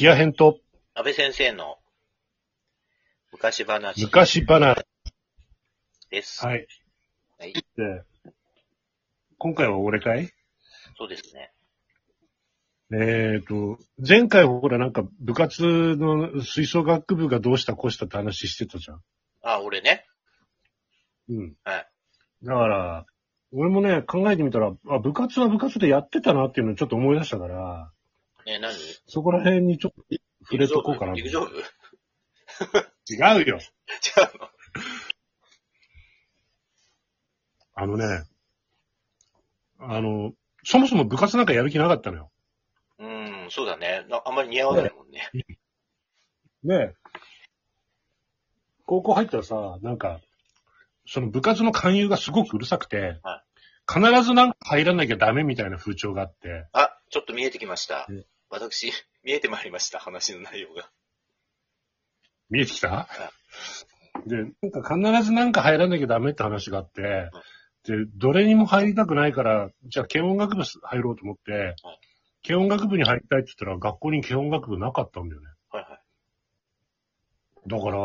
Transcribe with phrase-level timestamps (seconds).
[0.00, 0.60] キア編と
[0.94, 1.76] 安倍先生の
[3.32, 4.86] 昔話昔話。
[6.10, 6.42] です。
[6.42, 6.66] はい。
[7.38, 7.52] はい。
[7.52, 7.62] で、
[9.36, 10.30] 今回は俺かい？
[10.96, 11.52] そうですね。
[12.98, 19.02] えっ、と、前回ほらなんか部活の吹奏楽部がどうしたこうしたって話してたじゃん。
[19.42, 20.06] あ、俺ね？
[21.28, 21.54] うん。
[21.62, 21.86] はい。
[22.44, 23.04] だから、
[23.52, 27.92] 俺もね、考えてみたら、あ、部活は部活でやってたなっていうのをちょっと思い出したから、
[28.46, 28.74] ね、何？
[29.06, 30.02] そこら辺にちょっと
[30.44, 31.16] 触れとこうかなと。
[31.16, 31.50] 陸上部？
[33.08, 33.58] 陸違うよ。
[33.58, 34.48] 違うの？
[37.74, 38.24] あのね、
[39.78, 40.32] あの、
[40.64, 42.30] そもそも部活なんかやる気なかったのよ。
[42.98, 44.04] うん、そうだね。
[44.10, 45.30] なあんまり似合わないもんね。
[46.62, 46.94] で、
[48.84, 50.20] 高校入ったらさ、なんか、
[51.06, 53.42] その部活の勧誘がすごくうるさくて、は
[53.92, 58.24] 必ずなんか入らなきゃダメみたいな風潮があって、あ、ちょっと見えてきましたえ？
[58.48, 58.92] 私、
[59.24, 59.98] 見えてまいりました。
[59.98, 60.90] 話の内容が。
[62.50, 63.08] 見えてきた？
[64.26, 67.30] で、なんか必ずなんか入らなきゃダメって話があって、
[67.84, 71.76] で、どれにも入りたくないから、じゃあ軽音楽部入ろうと思ってはい、
[72.46, 75.46] 軽音楽部に入りたいって言ったら学校に軽音楽部なかったんだよね。
[75.70, 76.00] はいは
[77.66, 77.68] い。
[77.68, 77.96] だから、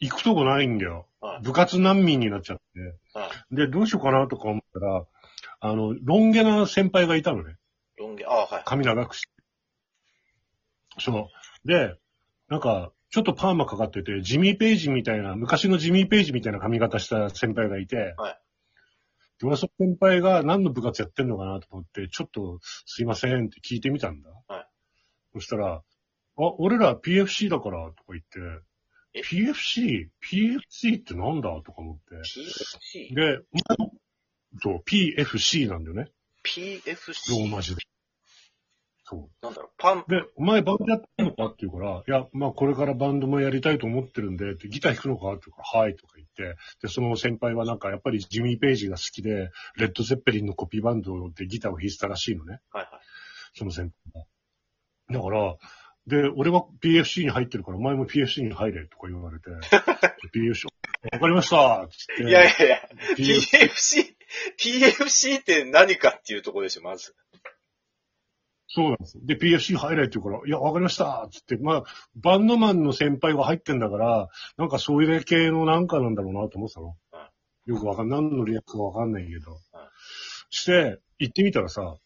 [0.00, 1.06] 行くとこないんだよ。
[1.20, 2.80] はい部活難民になっちゃって。
[3.18, 3.54] はい。
[3.54, 5.04] で、どうしようかなとか思ったら、
[5.60, 7.56] あの、ロン毛な先輩がいたのね。
[7.98, 8.62] ロン毛、あ、はい。
[8.64, 9.28] 髪長くして。
[10.98, 11.28] そ
[11.64, 11.68] う。
[11.68, 11.94] で、
[12.48, 18.40] なんか、ちょっとパーマかかってて、ジミー・ペイジみたいな、昔のジミー・ペイジみたいな髪型した先輩がいて、はい
[19.40, 24.28] で俺その先輩が何の部活やってんのかなと思って、ちょっとすいませんって聞いてみたんだ。
[24.48, 24.66] はい
[25.32, 25.82] そしたら、あ、
[26.58, 28.38] 俺ら PFC だからとか言って、
[29.14, 30.08] え？PFC?
[30.22, 32.14] PFC ってなんだとか思って。
[32.16, 33.14] PFC?
[33.14, 33.40] で、
[34.62, 36.04] そう、PFC なんだよね。
[36.04, 36.10] ロ
[36.44, 37.44] PFC?
[37.44, 37.82] ーマ字で。
[39.10, 52.60] そなんだろう、パンう。、で、お前バンドやってんのかって言うから、いや、まあこれからバンドもやりたいと思ってるんで、ギター弾くのかって言うから、はいとか言って、で、その先輩はなんかやっぱりジミー・ペイジが好きで、レッド・ゼッペリンのコピーバンドでギターを弾いてたらしいのね。
[52.70, 53.00] はいはい。
[53.54, 55.18] その先輩が。
[55.18, 55.56] だから、
[56.10, 59.50] で、俺は PFC に入ってるから、お前も PFC に入れとか言われて、
[60.34, 60.66] PFC、
[61.12, 62.24] わかりましたつって。
[62.24, 62.80] いやいやいや、
[63.16, 64.14] PFC
[64.58, 67.14] PFC、って何かっていうところでしょ、まず。
[68.66, 69.18] そうなんです。
[69.24, 71.84] で、PFC 入れって言うから、いや、わかりましたつって、まあ、
[72.16, 76.96] バンドマンの先輩が入ってんだから、なんかそういう系のなんかなんだろうなと思ってたの。
[77.66, 79.60] よくわかん、何のリアクかわかんないけど。
[80.50, 81.96] して、行ってみたらさ、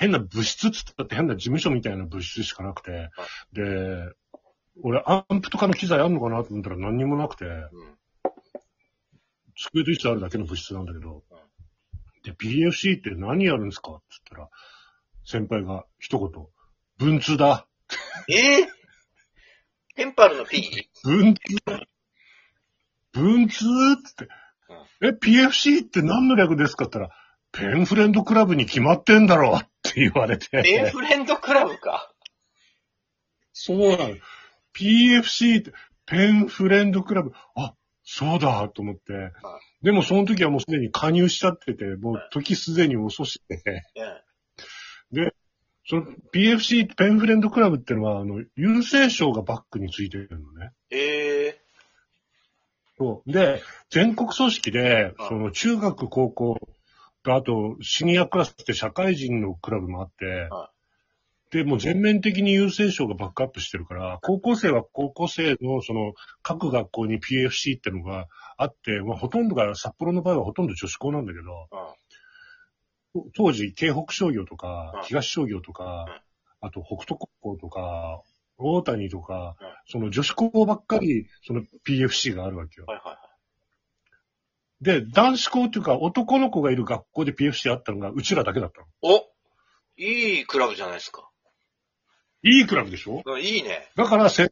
[0.00, 3.10] 変な物質っつったって変な事務所みたいな物質しかなくて、
[3.52, 3.62] で、
[4.82, 7.62] 俺アンプとかの機材あんのかなと思ったら何にもなくて、うん。
[9.54, 11.22] 机と椅子あるだけの物質なんだけど、
[12.24, 14.50] で、PFC って何やるんですかって言ったら、
[15.26, 16.46] 先輩が一言、
[16.96, 17.66] 文通だ。
[18.26, 18.66] えー、
[19.96, 20.88] テンパルの P?
[21.04, 21.80] 文通だ。
[23.12, 24.28] 文通って、
[25.02, 27.19] え、PFC って何の略ですかって言ったら、
[27.52, 32.12] ペンフレンドクラブに決まってんだろって言われペンて、フレンドクラブか。
[33.52, 34.16] そうなの。
[34.74, 35.72] PFC って、
[36.06, 39.32] ペンフレンドクラブ、あ、そうだと思って、
[39.82, 43.84] でもその時はもうすでに加入しちゃってて、もう時すでに遅しくて、
[45.12, 45.32] うん。
[45.90, 50.70] その PFC ペンフレンドクラブってのは、あの、郵政省がバックについてるのね。
[50.90, 51.60] え
[52.96, 53.32] そう。
[53.32, 56.68] で、全国組織であ、その中学、高校と、
[57.24, 60.70] あと、シニアクラスって社会人のクラブもあってあ、
[61.50, 71.68] で、もう全面的に郵政省がバックアップしてるから、高校生は高校生の、その、各学校に PFC ってのがあって、まあ、ほとんどが、札幌の場合はほとんど女子校なんだけど。
[73.34, 76.06] 当時、京北商業とかうん、東商業とか、
[76.60, 78.22] あと北斗高校とか、
[78.56, 82.86] 大谷とかうん、その女子校ばっかり、その PFC があるわけよ。
[82.86, 83.09] はいはいはい。
[84.80, 88.86] で、男子校っていうか男の子がいる学校で PFC あったのが、うちらだけだったの。
[89.02, 89.26] お
[89.96, 91.28] いいクラブじゃないですか。
[92.42, 93.22] いいクラブでしょ？
[93.24, 93.90] うん、いいね。
[93.96, 94.50] だからせ、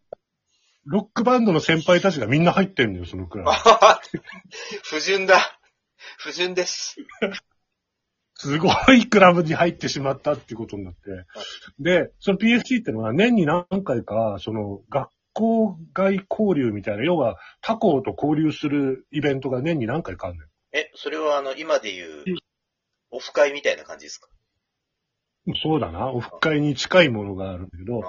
[0.85, 3.51] ロックバンドの先輩たちがみんな入ってんのよ、そのクラブ。
[4.85, 5.59] 不純だ。
[6.19, 6.97] 不純です。
[8.35, 11.01] すごいクラブに入ってしまったっていうことになって。
[11.79, 20.49] で、その PFC ってのは年に何回か、その学校外交流みたいな、要は他校と交流するイベントが年に何回かあるのよ。
[20.73, 22.25] え、それはあの、今で言う、
[23.11, 24.29] オフ会みたいな感じですか
[25.63, 28.03] そうだな、オフ会に近いものがあるんだけど、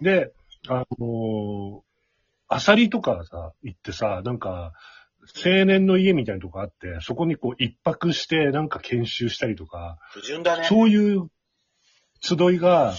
[0.00, 0.32] で、
[0.68, 1.80] あのー
[2.54, 4.72] アサリとかさ、行ってさ、なんか、
[5.42, 10.64] 青年の家みたいなとこあって、そこにこう一泊してなんか研修したりとか、不純だね。
[10.64, 11.30] そういう
[12.20, 12.94] 集いが、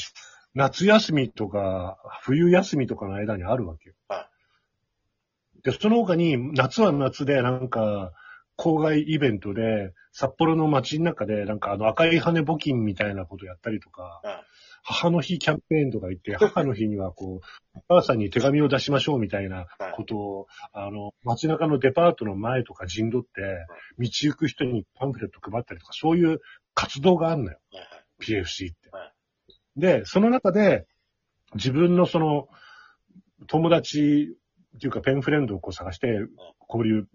[0.56, 3.96] 夏休みとか、冬休みとかの間にあるわけよ。
[4.08, 4.30] は
[5.64, 8.12] で、その他に、夏は夏で、なんか、
[8.58, 14.32] 郊外イベントで、札幌の街の中で、なんかあの赤い羽募金みたいなことやったりとか、うん
[14.84, 19.66] 母の日キャンペーンとか言って、母の日にはこう、お母さんに手紙を出しましょうみたいな
[19.96, 23.66] ことを、あの、街中のデパートの前とか陣取って、
[23.98, 26.42] 道行く人にパンフレット配ったりとか、そういう
[26.74, 27.60] 活動があるのよ。
[28.22, 29.13] PFC っては。
[29.76, 30.86] で、その中で、
[31.56, 32.48] 自分のその、
[33.48, 34.38] 友達
[34.78, 36.20] っていうかペンフレンドをこう探して、
[36.70, 37.06] 交流、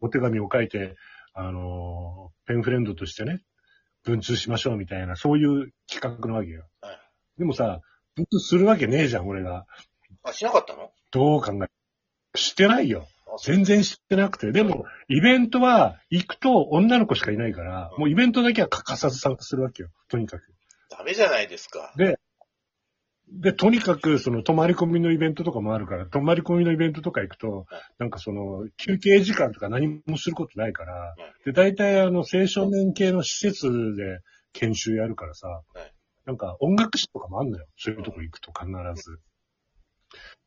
[0.00, 0.96] おお手紙を書いて、
[1.34, 3.40] あの、ペンフレンドとしてね、
[4.04, 6.98] 文通しましょうみたいな、そういう企画なわけよはい。
[7.38, 7.80] でもさ、
[8.16, 9.66] 文通するわけねえじゃん、俺が。
[10.22, 10.90] あ、しなかったの？
[11.10, 11.68] どう考え
[12.36, 13.06] してないよ。
[13.44, 14.50] 全然知ってなくて。
[14.52, 19.90] でも、イベントは行くと女の子しかいないから、もうイベントだけは欠かさず参加するわけよ。
[20.08, 20.42] とにかく。
[21.08, 21.94] ダメじゃないですか。
[21.96, 22.18] で、
[23.30, 34.20] で、とにかく、その、泊まり込みのイベントとかもあるから、泊まり込みのイベントとか行くとはい、なんかその、休憩時間とか何もすることないからい、で、大体あの、青少年系の施設で
[34.52, 35.78] 研修やるからさい、
[36.26, 37.66] なんか音楽室とかもあんのよ。
[37.76, 38.66] そういうとこ行くと必
[39.02, 39.18] ず。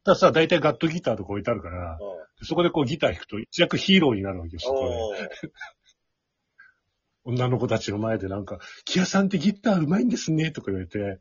[0.03, 5.51] たださ、大体ガットギターとか置いてあるから、うんそこでこうギター弾くと一躍ヒーローになるわけよ、そこで。
[7.23, 11.19] 女の子たちの前でなんか、キアさんってギター上手いんですね、とか言われて、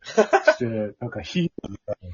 [0.54, 0.64] して、
[0.98, 2.10] なんかヒーローみたいな。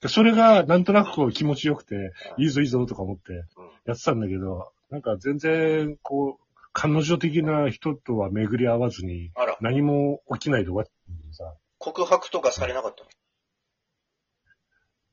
[0.00, 3.42] でそれがなんとなくこう気持ちよくて、いいぞいいぞとか思ってうん
[3.84, 13.10] やってたんだけど、なんか全然こう、彼女的な人とは巡り合わずに、あら、何も起きないで終わっちゃうんさ、告白とかされなかったの？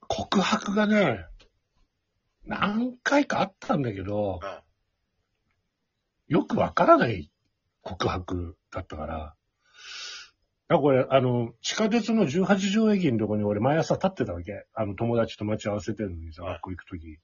[0.07, 1.25] 告白がね、
[2.45, 4.39] 何回かあったんだけど、
[6.27, 7.31] よくわからない
[7.85, 9.17] 告白だったから。
[9.17, 9.35] だか
[10.67, 14.65] らこれ、あの、地下鉄の18条駅のとこに俺毎朝立ってたわけ。
[14.73, 17.19] あの、友達と待ち合わせてるのにさ、はい学校行くとき。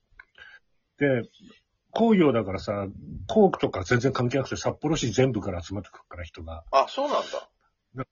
[0.99, 1.23] で、
[1.89, 2.85] 工業だからさ、
[3.27, 6.63] 工区とか全然関係なくて札幌市全部から集まってくるから人が。
[6.71, 8.05] あ、そうなんだ。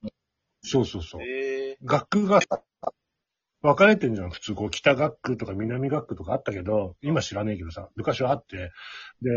[0.62, 1.22] そうそうそう。
[1.22, 2.62] へえ学区がさ
[3.62, 4.30] 分かれてんじゃん。
[4.30, 8.72] 普通、こう、北学区とか南学区とかあったけど、今知らねえけどさ、昔はあって。
[9.22, 9.30] で、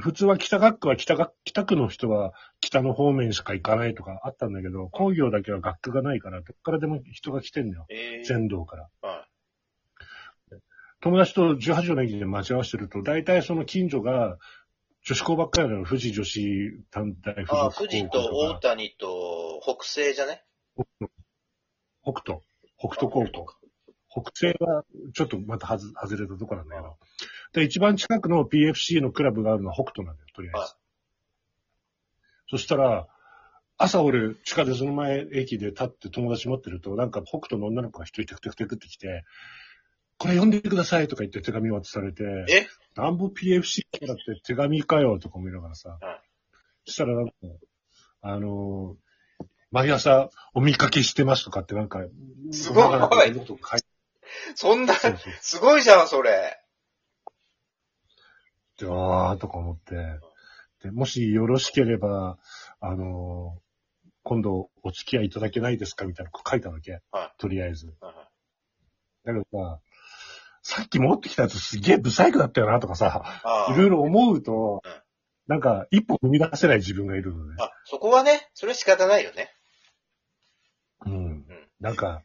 [0.00, 7.86] 普通は北学区は北学、北区の人は北の方面しか行かないとかあったんだけど、工業だけは学区がないから、どっからでも人が来てんだよ。
[7.88, 8.88] ええ全道から。
[9.02, 9.26] は
[11.02, 14.36] 友達と18条の駅で待ち合わせてると、大体その近所が、
[15.06, 15.86] 女子校ばっかりなの。
[15.86, 17.00] 富士女子あ、
[17.46, 20.44] 高富士校とと大か、谷と北西じゃね？
[22.02, 22.40] 北斗、
[22.78, 23.46] 北斗高校。
[24.10, 26.98] 北西はちょっとまたはず外れたとこなんだけど。
[27.52, 30.74] で、一番近くの PFC のクラブがあるのは北斗なんだよ、とりあえはいず。
[32.50, 33.08] そしたら、
[33.78, 39.24] 朝俺、地下鉄の前駅で立って友達待ってると、なんか北斗の女の子が一人テクテクテクって来て、
[40.18, 42.66] これ読んでくださいとか言って手紙渡されて、え？
[42.94, 46.20] なんぼ PFC だって手紙かよとか思いながらさ、はい
[46.86, 47.32] そしたらなんか、
[48.22, 52.00] あのー毎朝お見かけしてますとかってなんか、
[52.50, 53.32] すごい。
[54.56, 54.94] そんな、
[55.40, 56.59] すごいじゃん、それ。
[58.80, 60.18] で、あーとか思って、
[60.82, 62.38] で、もしよろしければ、
[62.80, 63.60] あのー
[64.22, 66.04] 今度お付き合いいただけないですか？
[66.04, 67.00] みたいなの書いたわけ。
[67.10, 67.86] はとりあえず。
[68.00, 68.14] はい
[69.24, 69.80] だけどさ、
[70.62, 74.92] さっき持ってきたやつすげえブサイクだったよなとかさ、ああいろいろ思うとうん、
[75.46, 77.56] なんか一歩踏み出せない自分がいるのね。
[77.58, 79.50] あ、そこはね、それは仕方ないよね。
[81.06, 81.46] うん。
[81.80, 82.22] なんか、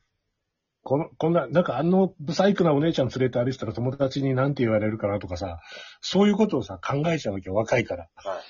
[0.85, 5.59] この、こんな、なんかあのブサイクなお姉ちゃん連れて歩いてたら友達に何て言われるかなとかさ、
[5.99, 8.07] そういうことをさ、考えちゃうわけよ、若いから。
[8.13, 8.43] はい。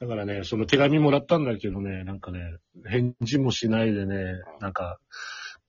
[0.00, 2.40] だからね、その手紙もらったんだけどね、なんかね、
[2.84, 4.98] 返事もしないでね、なんか、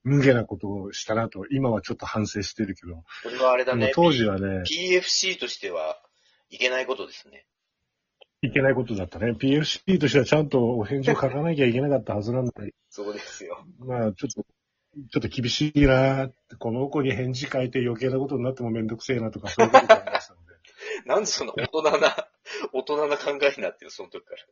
[0.03, 3.91] 無下なことをしたなと、今はちょっと反省してるけど、それはあれだね。
[3.93, 5.95] 当時はね、PFC としては
[6.49, 7.45] いけないことですね。
[8.41, 9.31] いけないことだったね。
[9.31, 13.65] PFC としてはちゃんとお返事を書かなきゃいけなかったはずなんだけど、そうですよ。
[13.79, 14.43] まあ、ちょっと、ちょ
[15.19, 20.53] っと厳しいなって、この子に返事書いて余計なことになってもめんどくせえなとか、そういうことがありましたので。
[21.05, 22.27] なんでそんな大人な、
[22.73, 24.41] 大人な考えになってるその時から。
[24.41, 24.43] い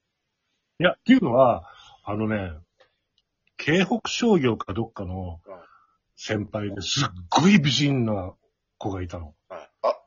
[0.79, 1.69] や、っていうのは、
[2.03, 2.53] あのね、
[3.57, 5.53] 京北商業かどっかのうん
[6.15, 8.33] 先輩ですっごい美人な
[8.77, 9.33] 子がいたの。
[9.49, 9.69] はい。
[9.81, 9.99] あ、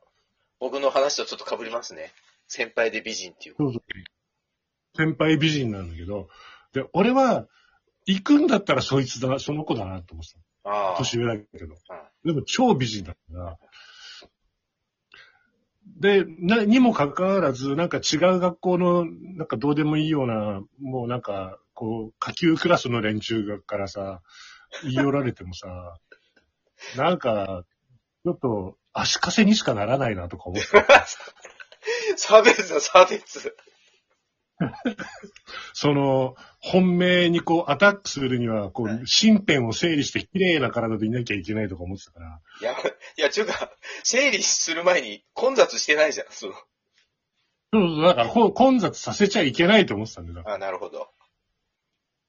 [0.59, 2.11] 僕の話とちょっと被りますね。
[2.47, 3.55] 先輩で美人っていう。
[3.57, 3.83] そうそう。
[4.95, 6.29] 先輩美人なんだけど、
[6.73, 7.47] で、俺は、
[8.05, 10.69] 行くんだったらそいつだな、その子だなと思ってた。
[10.69, 10.97] ああ。
[10.97, 11.75] 年上だけど。
[12.23, 13.57] でも超美人だから。
[15.99, 24.21] で、な、にもかかわらず、なんか違う学校の、なんかどうでもいいような、もうなんか、こう、下級クラスの連中からさ、
[24.83, 25.97] 言い寄られてもさ、
[26.95, 27.63] なんか、
[28.23, 30.67] ちょっと、足かせにしかならないなとか思って。
[32.17, 33.55] 差別だ、差別。
[35.73, 42.41] その、本命にこう、アタックするには、こう、はい身辺を整理して綺麗な体でいなきゃいけないとか思ってたから。
[42.61, 43.71] いや、いや、ちゅうか、
[44.03, 46.53] 整理する前に混雑してないじゃん、その。
[47.73, 50.43] そうそう、だからこう混雑させちゃいけないと思ってたんだよ。
[50.47, 51.09] あ、なるほど。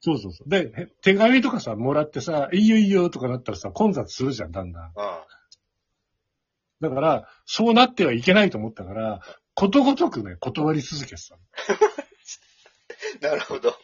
[0.00, 0.49] そうそうそう。
[0.49, 4.85] で、へ手紙とかさ、もらってさ、いいよいいよとかなったらさ、混雑するじゃん、だんだん。
[4.85, 4.92] うん。
[6.80, 9.21] だから、そうなってはいけないと思ったから、
[9.58, 11.40] ことごとくね、断り続けてたの。
[13.28, 13.76] なるほど。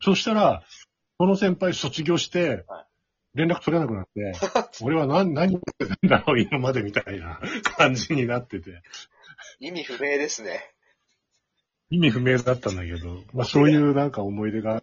[0.00, 0.64] そしたら、
[1.18, 2.86] この先輩卒業してはい、
[3.34, 4.32] 連絡取れなくなって、
[4.80, 7.38] 俺は何、何言ってたんだろう、今までみたいな
[7.76, 8.80] 感じになってて。
[9.60, 10.72] 意味不明ですね。
[11.90, 14.82] 意味不明だったんだけど、まあそういうなんか思い出が、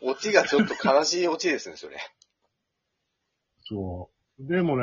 [0.00, 1.96] オチがちょっと悲しいオチですね、それ。
[3.66, 4.48] そう。
[4.48, 4.82] でもね、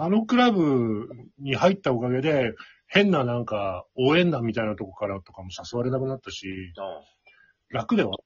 [0.00, 1.08] あのクラブ
[1.40, 2.54] に入ったおかげで、
[2.86, 7.76] 変ななんか応援団みたいなとこからとかも誘われなくなったし、うん。
[7.76, 8.16] 楽では、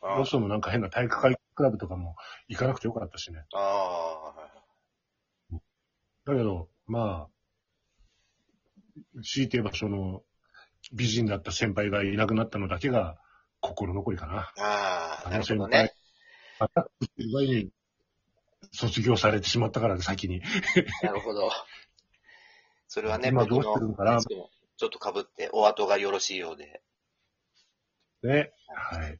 [0.00, 2.14] あどうしてもなんか変な体育会クラブとかも
[2.46, 3.40] 行かなくてよかったしね。
[3.52, 4.32] あ
[6.24, 10.22] だけど、まあ、強いて言えばその、
[10.92, 13.18] 美人だった先輩がいなくなったのだけが
[13.58, 14.52] 心残りかな。
[14.56, 15.22] あ。
[15.24, 15.92] ああ、なるほどね。、
[16.60, 17.70] アタックしてる前に
[18.70, 20.40] 卒業されてしまったからね、先に。
[21.02, 21.50] なるほど。
[22.88, 24.20] それはね、今僕どうしてるのかな？
[24.20, 24.50] ちょ
[24.86, 26.82] っと被って、お後がよろしいようで。
[28.22, 28.52] ね。
[28.68, 29.18] はい。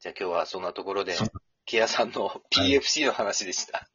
[0.00, 1.16] じゃあ今日はそんなところで
[1.64, 3.88] ケアさんの PFC の話でした。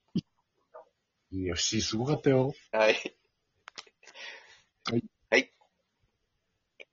[1.32, 2.54] UFC すごかったよ。
[2.72, 3.16] はい。